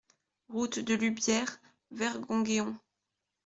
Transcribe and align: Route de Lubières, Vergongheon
Route 0.49 0.79
de 0.81 0.95
Lubières, 0.95 1.59
Vergongheon 1.91 2.75